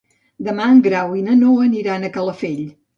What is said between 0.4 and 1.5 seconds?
Demà en Grau i na